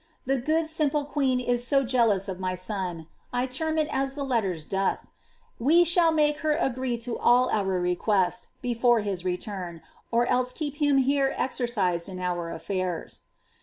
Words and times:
The 0.25 0.39
good, 0.39 0.67
simple 0.67 1.05
queen 1.05 1.39
is 1.39 1.67
so 1.67 1.83
jealous 1.83 2.27
of 2.27 2.39
my 2.39 2.55
sou 2.55 3.05
^i 3.31 3.47
term 3.47 3.77
it 3.77 3.87
as 3.91 4.15
the 4.15 4.23
letter* 4.25 4.55
doth), 4.67 5.05
we 5.59 5.83
shall 5.83 6.11
make 6.11 6.39
her 6.39 6.53
agree 6.53 6.97
to 6.97 7.19
all 7.19 7.51
our 7.51 7.77
requests 7.79 8.47
before 8.63 9.01
his 9.01 9.21
reiiirn, 9.21 9.81
or 10.11 10.25
else 10.25 10.53
keep 10.53 10.77
him 10.77 10.97
here 10.97 11.35
exercised 11.37 12.09
in 12.09 12.17
our 12.19 12.49
affidra.' 12.49 13.19